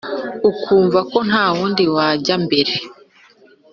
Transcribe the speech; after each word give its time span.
ukumva 0.49 0.99
ko 1.11 1.17
nta 1.29 1.45
wundi 1.55 1.83
wajya 1.95 2.35
mbere 2.45 2.73